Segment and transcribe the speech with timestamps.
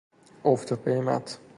[0.43, 1.39] افت قیمت